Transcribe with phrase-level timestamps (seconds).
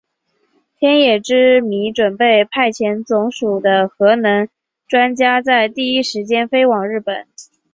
[0.79, 4.49] 天野之弥准备派遣总署的核能
[4.87, 7.27] 专家在第一时间飞往日本。